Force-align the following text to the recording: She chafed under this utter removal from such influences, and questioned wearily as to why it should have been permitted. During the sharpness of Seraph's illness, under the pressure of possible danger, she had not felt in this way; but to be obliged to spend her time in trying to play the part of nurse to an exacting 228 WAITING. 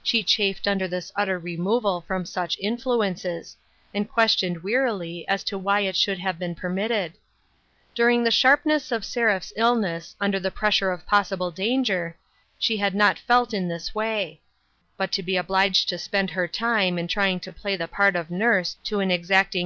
She 0.00 0.22
chafed 0.22 0.68
under 0.68 0.86
this 0.86 1.10
utter 1.16 1.40
removal 1.40 2.02
from 2.02 2.24
such 2.24 2.56
influences, 2.60 3.56
and 3.92 4.08
questioned 4.08 4.62
wearily 4.62 5.26
as 5.26 5.42
to 5.42 5.58
why 5.58 5.80
it 5.80 5.96
should 5.96 6.20
have 6.20 6.38
been 6.38 6.54
permitted. 6.54 7.14
During 7.92 8.22
the 8.22 8.30
sharpness 8.30 8.92
of 8.92 9.04
Seraph's 9.04 9.52
illness, 9.56 10.14
under 10.20 10.38
the 10.38 10.52
pressure 10.52 10.92
of 10.92 11.04
possible 11.04 11.50
danger, 11.50 12.16
she 12.60 12.76
had 12.76 12.94
not 12.94 13.18
felt 13.18 13.52
in 13.52 13.66
this 13.66 13.92
way; 13.92 14.40
but 14.96 15.10
to 15.10 15.20
be 15.24 15.36
obliged 15.36 15.88
to 15.88 15.98
spend 15.98 16.30
her 16.30 16.46
time 16.46 16.96
in 16.96 17.08
trying 17.08 17.40
to 17.40 17.52
play 17.52 17.74
the 17.74 17.88
part 17.88 18.14
of 18.14 18.30
nurse 18.30 18.76
to 18.84 19.00
an 19.00 19.10
exacting 19.10 19.30
228 19.30 19.40
WAITING. 19.42 19.60